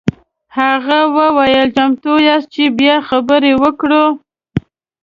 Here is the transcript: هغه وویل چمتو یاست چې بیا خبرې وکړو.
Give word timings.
هغه 0.57 0.99
وویل 1.17 1.67
چمتو 1.75 2.13
یاست 2.27 2.47
چې 2.53 2.63
بیا 2.77 2.95
خبرې 3.09 3.53
وکړو. 3.63 4.05